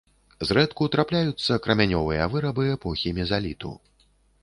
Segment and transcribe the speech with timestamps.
[0.51, 3.71] Зрэдку трапляюцца крамянёвыя вырабы эпохі мезаліту.